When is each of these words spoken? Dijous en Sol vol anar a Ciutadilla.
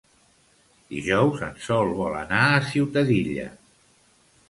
Dijous 0.93 1.45
en 1.49 1.53
Sol 1.67 1.91
vol 2.01 2.19
anar 2.25 2.43
a 2.57 2.67
Ciutadilla. 2.73 3.49